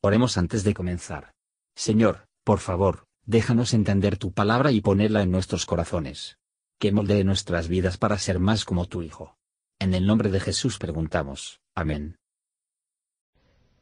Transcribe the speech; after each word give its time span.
Oremos 0.00 0.38
antes 0.38 0.62
de 0.62 0.74
comenzar. 0.74 1.32
Señor, 1.74 2.28
por 2.44 2.60
favor, 2.60 3.06
déjanos 3.26 3.74
entender 3.74 4.16
tu 4.16 4.32
palabra 4.32 4.70
y 4.70 4.80
ponerla 4.80 5.22
en 5.22 5.32
nuestros 5.32 5.66
corazones. 5.66 6.38
Que 6.78 6.92
moldee 6.92 7.24
nuestras 7.24 7.66
vidas 7.66 7.98
para 7.98 8.16
ser 8.18 8.38
más 8.38 8.64
como 8.64 8.86
tu 8.86 9.02
Hijo. 9.02 9.36
En 9.80 9.94
el 9.94 10.06
nombre 10.06 10.30
de 10.30 10.38
Jesús 10.38 10.78
preguntamos. 10.78 11.60
Amén. 11.74 12.16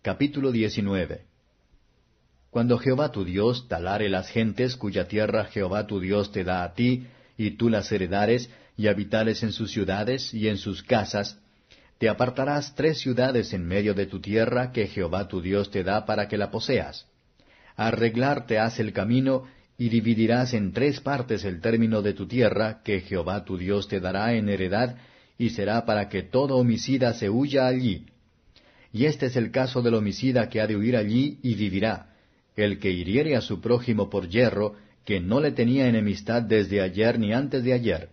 Capítulo 0.01 0.53
19 0.53 1.27
Cuando 2.49 2.79
Jehová 2.79 3.13
tu 3.13 3.27
Dios 3.27 3.69
talare 3.69 4.09
las 4.09 4.29
gentes 4.29 4.77
cuya 4.77 5.09
tierra 5.09 5.45
Jehová 5.45 5.87
tu 5.87 6.01
Dios 6.01 6.33
te 6.33 6.45
da 6.45 6.65
a 6.65 6.73
ti, 6.73 7.09
y 7.37 7.53
tú 7.59 7.69
las 7.69 7.93
heredares, 7.93 8.49
y 8.75 8.87
habitares 8.87 9.43
en 9.43 9.53
sus 9.53 9.71
ciudades 9.71 10.33
y 10.33 10.49
en 10.49 10.57
sus 10.57 10.83
casas, 10.83 11.39
te 11.99 12.09
apartarás 12.09 12.75
tres 12.75 12.99
ciudades 12.99 13.53
en 13.55 13.67
medio 13.67 13.95
de 13.95 14.07
tu 14.07 14.21
tierra 14.21 14.71
que 14.71 14.87
Jehová 14.87 15.29
tu 15.29 15.41
Dios 15.41 15.71
te 15.71 15.83
da 15.83 16.05
para 16.05 16.29
que 16.29 16.37
la 16.37 16.51
poseas. 16.51 17.07
Arreglarte 17.77 18.59
has 18.59 18.79
el 18.81 18.93
camino, 18.93 19.45
y 19.79 19.89
dividirás 19.89 20.55
en 20.55 20.73
tres 20.73 21.01
partes 21.01 21.45
el 21.45 21.61
término 21.61 22.01
de 22.03 22.15
tu 22.15 22.27
tierra 22.27 22.81
que 22.83 23.01
Jehová 23.01 23.45
tu 23.45 23.59
Dios 23.59 23.89
te 23.89 24.01
dará 24.01 24.35
en 24.35 24.49
heredad, 24.49 24.97
y 25.39 25.51
será 25.51 25.85
para 25.85 26.09
que 26.09 26.23
todo 26.23 26.57
homicida 26.57 27.13
se 27.15 27.29
huya 27.29 27.67
allí. 27.67 28.07
Y 28.93 29.05
este 29.05 29.27
es 29.27 29.37
el 29.37 29.51
caso 29.51 29.83
del 29.83 29.95
homicida 29.95 30.49
que 30.49 30.61
ha 30.61 30.67
de 30.67 30.77
huir 30.77 30.97
allí 30.97 31.39
y 31.43 31.55
vivirá, 31.55 32.15
el 32.57 32.79
que 32.79 32.91
hiriere 32.91 33.37
a 33.37 33.43
su 33.43 33.61
prójimo 33.61 34.09
por 34.09 34.29
yerro, 34.29 34.77
que 35.05 35.21
no 35.21 35.41
le 35.41 35.53
tenía 35.53 35.87
enemistad 35.87 36.43
desde 36.43 36.81
ayer 36.81 37.19
ni 37.19 37.33
antes 37.33 37.63
de 37.63 37.75
ayer. 37.75 38.09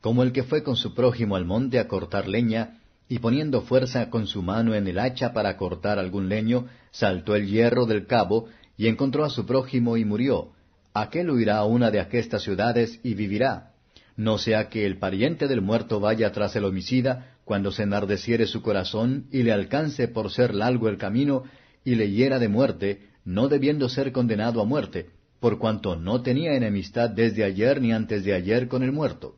Como 0.00 0.22
el 0.22 0.32
que 0.32 0.44
fue 0.44 0.62
con 0.62 0.76
su 0.76 0.94
prójimo 0.94 1.36
al 1.36 1.46
monte 1.46 1.78
a 1.78 1.88
cortar 1.88 2.28
leña, 2.28 2.80
y 3.08 3.18
poniendo 3.20 3.62
fuerza 3.62 4.10
con 4.10 4.26
su 4.26 4.42
mano 4.42 4.74
en 4.74 4.88
el 4.88 4.98
hacha 4.98 5.32
para 5.32 5.56
cortar 5.56 5.98
algún 5.98 6.28
leño, 6.28 6.66
saltó 6.90 7.36
el 7.36 7.46
hierro 7.46 7.86
del 7.86 8.06
cabo, 8.06 8.48
y 8.76 8.88
encontró 8.88 9.24
a 9.24 9.30
su 9.30 9.46
prójimo 9.46 9.96
y 9.96 10.04
murió. 10.04 10.52
Aquel 10.92 11.30
huirá 11.30 11.58
a 11.58 11.64
una 11.64 11.90
de 11.90 12.00
aquestas 12.00 12.42
ciudades 12.42 13.00
y 13.02 13.14
vivirá. 13.14 13.72
No 14.16 14.38
sea 14.38 14.68
que 14.68 14.86
el 14.86 14.98
pariente 14.98 15.46
del 15.46 15.60
muerto 15.60 16.00
vaya 16.00 16.32
tras 16.32 16.56
el 16.56 16.64
homicida, 16.64 17.36
cuando 17.44 17.70
se 17.70 17.84
enardeciere 17.84 18.46
su 18.46 18.60
corazón, 18.60 19.26
y 19.30 19.42
le 19.42 19.52
alcance 19.52 20.08
por 20.08 20.32
ser 20.32 20.54
largo 20.54 20.88
el 20.88 20.98
camino, 20.98 21.44
y 21.84 21.94
le 21.94 22.10
hiera 22.10 22.38
de 22.38 22.48
muerte, 22.48 23.02
no 23.24 23.48
debiendo 23.48 23.88
ser 23.88 24.10
condenado 24.12 24.60
a 24.60 24.64
muerte, 24.64 25.10
por 25.38 25.58
cuanto 25.58 25.96
no 25.96 26.22
tenía 26.22 26.54
enemistad 26.54 27.10
desde 27.10 27.44
ayer 27.44 27.80
ni 27.80 27.92
antes 27.92 28.24
de 28.24 28.34
ayer 28.34 28.68
con 28.68 28.82
el 28.82 28.92
muerto. 28.92 29.36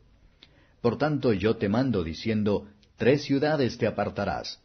Por 0.81 0.97
tanto 0.97 1.33
yo 1.33 1.57
te 1.57 1.69
mando 1.69 2.03
diciendo, 2.03 2.67
tres 2.99 3.23
ciudades 3.23 3.79
te 3.79 3.87
apartarás. 3.87 4.59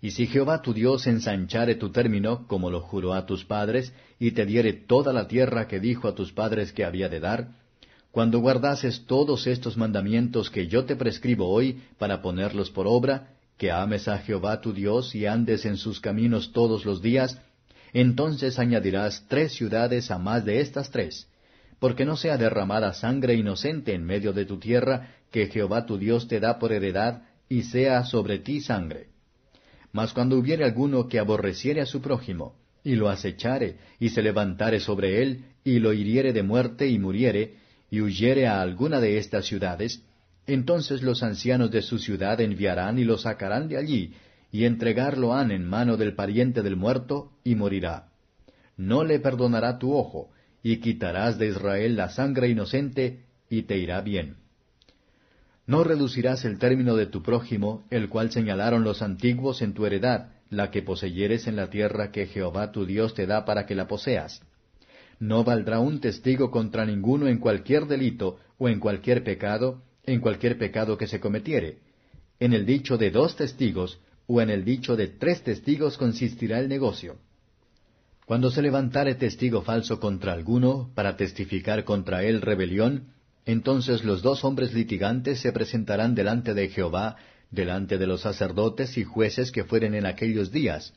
Y 0.00 0.12
si 0.12 0.26
Jehová 0.26 0.62
tu 0.62 0.72
Dios 0.72 1.06
ensanchare 1.06 1.74
tu 1.74 1.90
término, 1.90 2.46
como 2.46 2.70
lo 2.70 2.80
juró 2.80 3.12
a 3.12 3.26
tus 3.26 3.44
padres, 3.44 3.92
y 4.18 4.30
te 4.30 4.46
diere 4.46 4.72
toda 4.72 5.12
la 5.12 5.26
tierra 5.26 5.66
que 5.66 5.80
dijo 5.80 6.08
a 6.08 6.14
tus 6.14 6.32
padres 6.32 6.72
que 6.72 6.84
había 6.84 7.08
de 7.08 7.20
dar, 7.20 7.48
cuando 8.12 8.38
guardases 8.38 9.04
todos 9.06 9.46
estos 9.46 9.76
mandamientos 9.76 10.48
que 10.48 10.68
yo 10.68 10.86
te 10.86 10.96
prescribo 10.96 11.48
hoy 11.48 11.82
para 11.98 12.22
ponerlos 12.22 12.70
por 12.70 12.86
obra, 12.86 13.34
que 13.58 13.70
ames 13.70 14.06
a 14.08 14.18
Jehová 14.18 14.60
tu 14.60 14.72
Dios 14.72 15.14
y 15.14 15.26
andes 15.26 15.66
en 15.66 15.76
sus 15.76 16.00
caminos 16.00 16.52
todos 16.52 16.84
los 16.84 17.02
días, 17.02 17.38
entonces 17.92 18.58
añadirás 18.58 19.24
tres 19.28 19.54
ciudades 19.54 20.10
a 20.10 20.18
más 20.18 20.44
de 20.44 20.60
estas 20.60 20.90
tres, 20.90 21.26
porque 21.78 22.04
no 22.04 22.16
sea 22.16 22.36
derramada 22.36 22.92
sangre 22.92 23.34
inocente 23.34 23.92
en 23.92 24.04
medio 24.04 24.32
de 24.32 24.44
tu 24.44 24.58
tierra 24.58 25.08
que 25.30 25.46
Jehová 25.46 25.84
tu 25.84 25.98
Dios 25.98 26.28
te 26.28 26.40
da 26.40 26.58
por 26.58 26.72
heredad, 26.72 27.22
y 27.48 27.62
sea 27.62 28.04
sobre 28.04 28.38
ti 28.38 28.60
sangre. 28.60 29.08
Mas 29.92 30.12
cuando 30.12 30.36
hubiere 30.38 30.64
alguno 30.64 31.08
que 31.08 31.18
aborreciere 31.18 31.80
a 31.80 31.86
su 31.86 32.00
prójimo, 32.00 32.56
y 32.84 32.94
lo 32.94 33.08
acechare, 33.08 33.76
y 33.98 34.10
se 34.10 34.22
levantare 34.22 34.80
sobre 34.80 35.22
él, 35.22 35.44
y 35.64 35.78
lo 35.78 35.92
hiriere 35.92 36.32
de 36.32 36.42
muerte 36.42 36.86
y 36.86 36.98
muriere, 36.98 37.54
y 37.90 38.00
huyere 38.00 38.46
a 38.46 38.60
alguna 38.60 39.00
de 39.00 39.18
estas 39.18 39.46
ciudades, 39.46 40.02
entonces 40.46 41.02
los 41.02 41.22
ancianos 41.22 41.70
de 41.70 41.82
su 41.82 41.98
ciudad 41.98 42.40
enviarán 42.40 42.98
y 42.98 43.04
lo 43.04 43.18
sacarán 43.18 43.68
de 43.68 43.76
allí, 43.76 44.12
y 44.52 44.64
entregarlo 44.64 45.34
han 45.34 45.50
en 45.50 45.66
mano 45.66 45.96
del 45.96 46.14
pariente 46.14 46.62
del 46.62 46.76
muerto, 46.76 47.32
y 47.42 47.54
morirá. 47.54 48.08
No 48.76 49.02
le 49.02 49.18
perdonará 49.18 49.78
tu 49.78 49.94
ojo, 49.94 50.30
y 50.62 50.76
quitarás 50.78 51.38
de 51.38 51.48
Israel 51.48 51.96
la 51.96 52.10
sangre 52.10 52.48
inocente, 52.48 53.24
y 53.48 53.62
te 53.62 53.78
irá 53.78 54.00
bien. 54.00 54.36
No 55.66 55.82
reducirás 55.82 56.44
el 56.44 56.58
término 56.58 56.94
de 56.94 57.06
tu 57.06 57.22
prójimo, 57.22 57.86
el 57.90 58.08
cual 58.08 58.30
señalaron 58.30 58.84
los 58.84 59.02
antiguos 59.02 59.62
en 59.62 59.74
tu 59.74 59.84
heredad, 59.84 60.28
la 60.48 60.70
que 60.70 60.82
poseyeres 60.82 61.48
en 61.48 61.56
la 61.56 61.70
tierra 61.70 62.12
que 62.12 62.26
Jehová 62.26 62.70
tu 62.70 62.86
Dios 62.86 63.14
te 63.14 63.26
da 63.26 63.44
para 63.44 63.66
que 63.66 63.74
la 63.74 63.88
poseas. 63.88 64.42
No 65.18 65.42
valdrá 65.42 65.80
un 65.80 66.00
testigo 66.00 66.50
contra 66.50 66.84
ninguno 66.84 67.26
en 67.26 67.38
cualquier 67.38 67.86
delito 67.86 68.38
o 68.58 68.68
en 68.68 68.78
cualquier 68.78 69.24
pecado, 69.24 69.82
en 70.04 70.20
cualquier 70.20 70.56
pecado 70.56 70.96
que 70.96 71.08
se 71.08 71.18
cometiere. 71.18 71.78
En 72.38 72.52
el 72.52 72.64
dicho 72.64 72.96
de 72.96 73.10
dos 73.10 73.34
testigos 73.34 73.98
o 74.28 74.40
en 74.40 74.50
el 74.50 74.64
dicho 74.64 74.94
de 74.94 75.08
tres 75.08 75.42
testigos 75.42 75.98
consistirá 75.98 76.60
el 76.60 76.68
negocio. 76.68 77.16
Cuando 78.24 78.50
se 78.50 78.62
levantare 78.62 79.14
testigo 79.14 79.62
falso 79.62 79.98
contra 79.98 80.32
alguno, 80.32 80.90
para 80.94 81.16
testificar 81.16 81.84
contra 81.84 82.24
él 82.24 82.42
rebelión, 82.42 83.14
entonces 83.46 84.04
los 84.04 84.22
dos 84.22 84.44
hombres 84.44 84.74
litigantes 84.74 85.40
se 85.40 85.52
presentarán 85.52 86.16
delante 86.16 86.52
de 86.52 86.68
Jehová, 86.68 87.16
delante 87.52 87.96
de 87.96 88.08
los 88.08 88.22
sacerdotes 88.22 88.98
y 88.98 89.04
jueces 89.04 89.52
que 89.52 89.62
fueren 89.62 89.94
en 89.94 90.04
aquellos 90.04 90.50
días. 90.50 90.92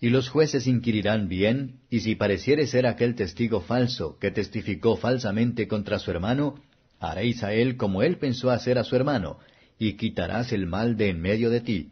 Y 0.00 0.10
los 0.10 0.28
jueces 0.28 0.68
inquirirán 0.68 1.28
bien, 1.28 1.80
y 1.90 2.00
si 2.00 2.14
pareciere 2.14 2.68
ser 2.68 2.86
aquel 2.86 3.16
testigo 3.16 3.60
falso 3.60 4.16
que 4.20 4.30
testificó 4.30 4.96
falsamente 4.96 5.66
contra 5.66 5.98
su 5.98 6.12
hermano, 6.12 6.54
haréis 7.00 7.42
a 7.42 7.52
él 7.52 7.76
como 7.76 8.02
él 8.02 8.16
pensó 8.16 8.50
hacer 8.50 8.78
a 8.78 8.84
su 8.84 8.94
hermano, 8.94 9.38
y 9.76 9.94
quitarás 9.94 10.52
el 10.52 10.66
mal 10.66 10.96
de 10.96 11.08
en 11.08 11.20
medio 11.20 11.50
de 11.50 11.60
ti. 11.60 11.90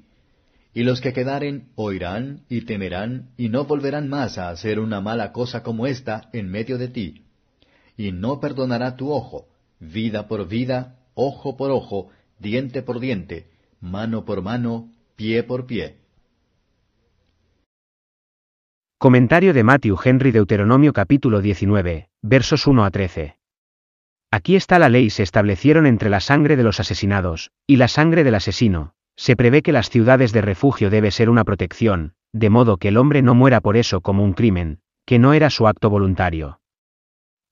Y 0.73 0.85
los 0.85 1.01
que 1.01 1.13
quedaren 1.13 1.69
oirán 1.75 2.43
y 2.49 2.61
temerán, 2.61 3.31
y 3.37 3.49
no 3.49 3.65
volverán 3.65 4.09
más 4.09 4.39
a 4.39 4.51
hacer 4.51 4.79
una 4.79 5.01
mala 5.01 5.33
cosa 5.33 5.65
como 5.65 5.89
esta 5.89 6.31
en 6.33 6.49
medio 6.49 6.79
de 6.79 6.89
ti. 6.89 7.25
Y 7.97 8.13
no 8.13 8.39
perdonará 8.39 8.97
tu 8.97 9.11
ojo, 9.11 9.50
vida 9.81 10.29
por 10.29 10.47
vida, 10.47 10.99
ojo 11.15 11.57
por 11.57 11.71
ojo, 11.71 12.11
diente 12.39 12.83
por 12.83 13.01
diente, 13.01 13.49
mano 13.81 14.27
por 14.27 14.43
mano, 14.43 14.91
pie 15.17 15.43
por 15.43 15.67
pie. 15.67 15.97
Comentario 18.99 19.55
de 19.55 19.65
Matthew 19.65 19.99
Henry 20.05 20.31
Deuteronomio 20.31 20.93
capítulo 20.93 21.41
19, 21.41 22.11
versos 22.21 22.67
1 22.67 22.85
a 22.85 22.91
13. 22.91 23.39
Aquí 24.31 24.55
está 24.55 24.79
la 24.79 24.91
ley 24.91 25.09
se 25.09 25.23
establecieron 25.23 25.87
entre 25.87 26.11
la 26.11 26.21
sangre 26.21 26.57
de 26.57 26.63
los 26.63 26.79
asesinados, 26.79 27.51
y 27.67 27.77
la 27.77 27.89
sangre 27.89 28.23
del 28.23 28.35
asesino, 28.35 28.93
se 29.17 29.35
prevé 29.35 29.63
que 29.63 29.73
las 29.73 29.89
ciudades 29.89 30.33
de 30.33 30.43
refugio 30.43 30.91
debe 30.91 31.11
ser 31.11 31.31
una 31.31 31.45
protección, 31.45 32.13
de 32.33 32.51
modo 32.51 32.77
que 32.77 32.89
el 32.89 32.99
hombre 32.99 33.23
no 33.23 33.35
muera 33.35 33.63
por 33.63 33.79
eso 33.79 34.03
como 34.03 34.23
un 34.23 34.35
crimen, 34.35 34.81
que 35.07 35.19
no 35.19 35.33
era 35.33 35.49
su 35.49 35.67
acto 35.67 35.89
voluntario. 35.89 36.61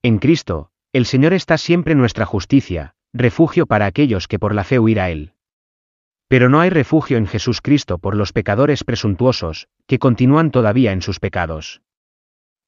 En 0.03 0.19
Cristo, 0.19 0.71
el 0.93 1.05
Señor 1.07 1.35
está 1.35 1.59
siempre 1.59 1.95
nuestra 1.95 2.25
justicia, 2.25 2.95
refugio 3.13 3.67
para 3.67 3.87
aquellos 3.87 4.27
que 4.27 4.39
por 4.39 4.55
la 4.55 4.65
fe 4.65 4.79
huir 4.79 5.01
a 5.01 5.11
Él. 5.11 5.35
Pero 6.29 6.49
no 6.49 6.61
hay 6.61 6.71
refugio 6.71 7.17
en 7.17 7.27
Jesús 7.27 7.61
Cristo 7.61 7.99
por 7.99 8.15
los 8.15 8.33
pecadores 8.33 8.85
presuntuosos, 8.85 9.69
que 9.87 9.99
continúan 9.99 10.51
todavía 10.51 10.93
en 10.93 11.03
sus 11.03 11.21
pecados. 11.21 11.83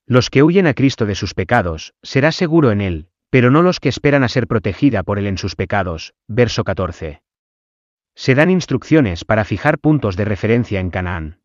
Los 0.06 0.30
que 0.30 0.42
huyen 0.42 0.66
a 0.66 0.74
Cristo 0.74 1.06
de 1.06 1.14
sus 1.14 1.34
pecados, 1.34 1.94
será 2.02 2.32
seguro 2.32 2.72
en 2.72 2.80
Él, 2.80 3.08
pero 3.30 3.50
no 3.50 3.62
los 3.62 3.80
que 3.80 3.88
esperan 3.88 4.24
a 4.24 4.28
ser 4.28 4.46
protegida 4.46 5.02
por 5.02 5.18
Él 5.18 5.26
en 5.26 5.38
sus 5.38 5.56
pecados. 5.56 6.14
Verso 6.26 6.64
14. 6.64 7.22
Se 8.14 8.34
dan 8.34 8.50
instrucciones 8.50 9.24
para 9.24 9.44
fijar 9.44 9.78
puntos 9.78 10.16
de 10.16 10.24
referencia 10.24 10.80
en 10.80 10.90
Canaán. 10.90 11.40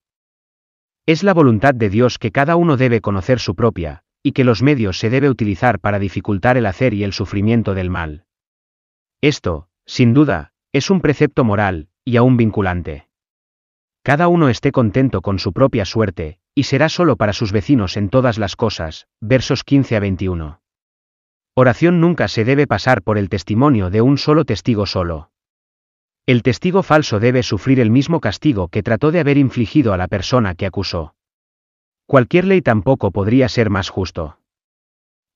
Es 1.05 1.21
la 1.21 1.33
voluntad 1.33 1.75
de 1.75 1.89
Dios 1.89 2.17
que 2.17 2.31
cada 2.31 2.55
uno 2.55 2.77
debe 2.77 3.01
conocer 3.01 3.39
su 3.39 3.55
propia, 3.55 4.04
y 4.25 4.31
que 4.31 4.43
los 4.43 4.63
medios 4.63 4.97
se 4.97 5.11
debe 5.11 5.29
utilizar 5.29 5.79
para 5.79 5.99
dificultar 5.99 6.57
el 6.57 6.65
hacer 6.65 6.95
y 6.95 7.03
el 7.03 7.13
sufrimiento 7.13 7.75
del 7.75 7.91
mal. 7.91 8.25
Esto, 9.21 9.67
sin 9.85 10.15
duda, 10.15 10.51
es 10.73 10.89
un 10.89 10.99
precepto 10.99 11.43
moral, 11.43 11.89
y 12.03 12.17
aún 12.17 12.35
vinculante. 12.35 13.07
Cada 14.01 14.27
uno 14.27 14.49
esté 14.49 14.71
contento 14.71 15.21
con 15.21 15.37
su 15.37 15.53
propia 15.53 15.85
suerte, 15.85 16.39
y 16.55 16.63
será 16.63 16.89
solo 16.89 17.17
para 17.17 17.33
sus 17.33 17.51
vecinos 17.51 17.97
en 17.97 18.09
todas 18.09 18.39
las 18.39 18.55
cosas, 18.55 19.07
versos 19.21 19.63
15 19.63 19.95
a 19.95 19.99
21. 19.99 20.61
Oración 21.53 22.01
nunca 22.01 22.27
se 22.27 22.45
debe 22.45 22.65
pasar 22.65 23.03
por 23.03 23.19
el 23.19 23.29
testimonio 23.29 23.91
de 23.91 24.01
un 24.01 24.17
solo 24.17 24.43
testigo 24.43 24.87
solo. 24.87 25.29
El 26.25 26.41
testigo 26.41 26.81
falso 26.81 27.19
debe 27.19 27.43
sufrir 27.43 27.79
el 27.79 27.91
mismo 27.91 28.21
castigo 28.21 28.69
que 28.69 28.81
trató 28.81 29.11
de 29.11 29.19
haber 29.19 29.37
infligido 29.37 29.93
a 29.93 29.97
la 29.97 30.07
persona 30.07 30.55
que 30.55 30.65
acusó. 30.65 31.14
Cualquier 32.05 32.45
ley 32.45 32.61
tampoco 32.61 33.11
podría 33.11 33.49
ser 33.49 33.69
más 33.69 33.89
justo. 33.89 34.39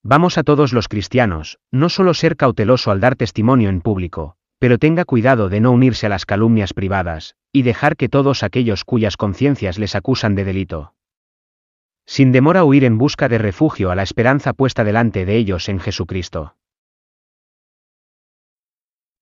Vamos 0.04 0.38
a 0.38 0.44
todos 0.44 0.72
los 0.72 0.88
cristianos, 0.88 1.60
no 1.72 1.90
solo 1.90 2.14
ser 2.14 2.38
cauteloso 2.38 2.92
al 2.92 3.00
dar 3.00 3.16
testimonio 3.16 3.70
en 3.70 3.82
público, 3.82 4.36
pero 4.60 4.78
tenga 4.78 5.04
cuidado 5.06 5.50
de 5.50 5.62
no 5.62 5.72
unirse 5.72 6.06
a 6.06 6.10
las 6.10 6.26
calumnias 6.26 6.74
privadas, 6.74 7.36
y 7.52 7.64
dejar 7.64 7.96
que 7.96 8.08
todos 8.08 8.44
aquellos 8.44 8.86
cuyas 8.86 9.18
conciencias 9.18 9.80
les 9.80 9.96
acusan 9.96 10.36
de 10.36 10.46
delito. 10.46 10.94
sin 12.06 12.32
demora 12.32 12.64
huir 12.64 12.86
en 12.86 12.98
busca 12.98 13.30
de 13.30 13.38
refugio 13.38 13.92
a 13.92 13.96
la 13.96 14.02
esperanza 14.02 14.54
puesta 14.54 14.84
delante 14.84 15.26
de 15.26 15.38
ellos 15.38 15.70
en 15.70 15.80
Jesucristo. 15.80 16.56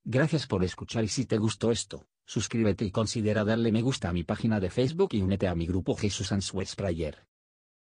Gracias 0.06 0.48
por 0.48 0.64
escuchar 0.64 1.04
y 1.04 1.10
si 1.10 1.26
te 1.26 1.38
gustó 1.38 1.72
esto, 1.72 2.06
suscríbete 2.26 2.86
y 2.86 2.92
considera 2.92 3.44
darle 3.44 3.74
me 3.74 3.82
gusta 3.82 4.08
a 4.08 4.14
mi 4.14 4.24
página 4.24 4.62
de 4.62 4.70
Facebook 4.70 5.10
y 5.12 5.22
únete 5.22 5.50
a 5.50 5.56
mi 5.56 5.66
grupo 5.66 5.96
Jesús 5.96 6.32
Answers 6.32 6.78
Prayer. 6.78 7.28